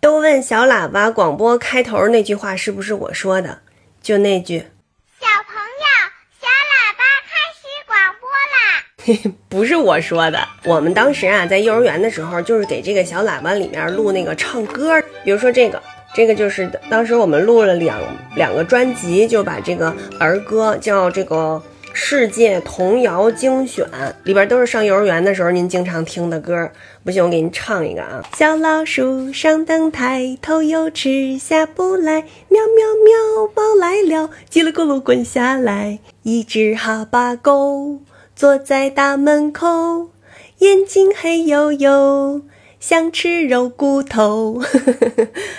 [0.00, 3.58] 都问小喇叭广播开头那句话是不是我说的？
[4.00, 4.58] 就那句。
[5.20, 5.86] 小朋友，
[6.40, 9.34] 小喇叭开始广播啦！
[9.50, 10.46] 不是我说的。
[10.64, 15.82] 我们当时啊，在幼儿园的时候，就是给这个小喇叭里面录那个唱歌，比如说这个。
[16.14, 18.00] 这个就是当时我们录了两
[18.34, 21.62] 两个专辑，就把这个儿歌叫这个
[22.00, 23.84] 世界童谣精选，
[24.22, 26.70] 里边都是上幼儿园的时候您经常听的歌。
[27.04, 28.22] 不行，我给您唱一个啊。
[28.36, 35.98] 小老鼠上灯台，头又吃下不来，喵喵喵，猫来了，叽里咕噜滚下来。
[36.22, 37.98] 一只哈巴狗
[38.36, 40.10] 坐在大门口，
[40.58, 42.42] 眼睛黑黝黝。
[42.78, 44.62] 想吃肉骨头，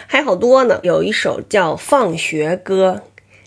[0.07, 0.79] 还好多呢。
[0.83, 3.01] 有一首叫《放学歌》，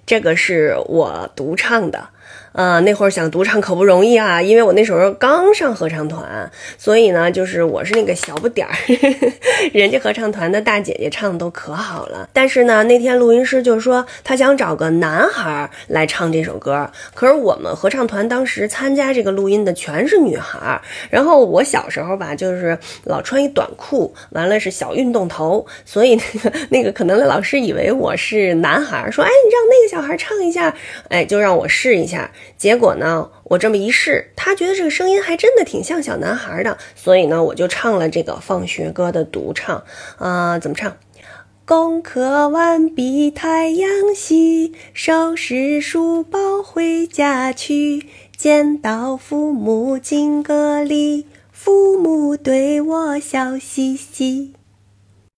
[0.05, 2.11] 这个是我独唱的。
[2.53, 8.75] 呃，那会儿想独唱可不容易啊，因为我那时候刚上合唱团，所以呢，就是我是那个小不点儿，
[9.73, 12.29] 人家合唱团的大姐姐唱的都可好了。
[12.33, 20.79] 但是呢，那天录音师就说他想找个男孩来唱这首歌，可是我们合唱团当时参加这个录音的全是女孩，
[21.09, 30.75] 然后我小时候吧，就是老穿一短裤，完了是小运动头，所以那 个那个可能老师以为我是男孩，说哎，你让那个小孩唱一下，
[31.09, 32.12] 哎，就让我试一下。
[32.57, 39.85] 结果呢，我这么一试，他觉得这个声音还真的挺像小男孩的，所以呢，我就唱了这个放学歌的独唱。
[40.19, 40.97] 啊，怎么唱？
[41.65, 54.55] 功课完毕，太阳西，收拾书包回家去，见到父母敬个礼，父母对我笑嘻嘻。